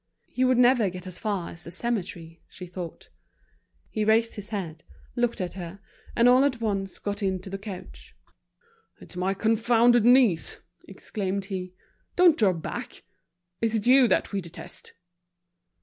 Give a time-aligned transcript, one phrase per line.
[0.25, 3.09] He would never get as far as the cemetery, she thought.
[3.91, 4.81] He raised his head,
[5.15, 5.79] looked at her,
[6.15, 8.15] and all at once got into the coach.
[8.99, 11.75] "It's my confounded knees," exclaimed he.
[12.15, 13.03] "Don't draw back'!
[13.61, 14.93] Is it you that we detest?"